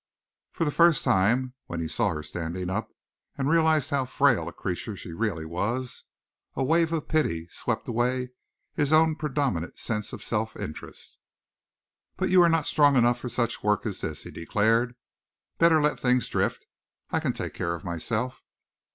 For 0.51 0.65
the 0.65 0.71
first 0.71 1.03
time, 1.03 1.53
when 1.67 1.79
he 1.79 1.87
saw 1.87 2.09
her 2.09 2.23
standing 2.23 2.71
up, 2.71 2.91
and 3.37 3.47
realized 3.47 3.91
how 3.91 4.05
frail 4.05 4.47
a 4.49 4.51
creature 4.51 4.95
she 4.97 5.13
really 5.13 5.45
was, 5.45 6.05
a 6.55 6.63
wave 6.63 6.91
of 6.91 7.07
pity 7.07 7.47
swept 7.49 7.87
away 7.87 8.31
his 8.73 8.91
own 8.91 9.13
predominant 9.15 9.77
sense 9.77 10.11
of 10.11 10.23
self 10.23 10.57
interest. 10.57 11.19
"But 12.17 12.31
you 12.31 12.41
are 12.41 12.49
not 12.49 12.65
strong 12.65 12.95
enough 12.95 13.19
for 13.19 13.29
such 13.29 13.61
work 13.61 13.85
as 13.85 14.01
this," 14.01 14.23
he 14.23 14.31
declared. 14.31 14.95
"Better 15.59 15.79
let 15.79 15.99
things 15.99 16.27
drift. 16.27 16.65
I 17.11 17.19
can 17.19 17.31
take 17.31 17.53
care 17.53 17.75
of 17.75 17.85
myself." 17.85 18.41